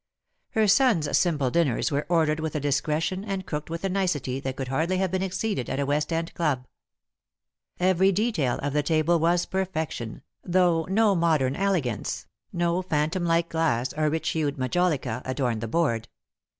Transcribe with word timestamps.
Her 0.53 0.67
son's 0.67 1.15
simple 1.15 1.51
dinners 1.51 1.91
were 1.91 2.07
ordered 2.09 2.39
with 2.39 2.55
a 2.55 2.59
discretion 2.59 3.23
and 3.23 3.45
cooked 3.45 3.69
with 3.69 3.83
a 3.83 3.87
nicety 3.89 4.39
that 4.39 4.55
could 4.55 4.69
hardly 4.69 4.97
have 4.97 5.11
been 5.11 5.21
exceeded 5.21 5.69
at 5.69 5.79
a 5.79 5.85
West 5.85 6.11
end 6.11 6.33
club. 6.33 6.65
Every 7.79 8.11
detail 8.11 8.57
of 8.63 8.73
the 8.73 8.81
table 8.81 9.19
was 9.19 9.45
perfection, 9.45 10.23
though 10.43 10.85
no 10.89 11.13
modern 11.13 11.55
elegance, 11.55 12.25
no 12.51 12.81
phantom 12.81 13.25
like 13.25 13.49
glass 13.49 13.93
or 13.93 14.09
rich 14.09 14.29
hued 14.29 14.57
majolica, 14.57 15.21
adorned 15.23 15.61
the 15.61 15.67
board. 15.67 16.07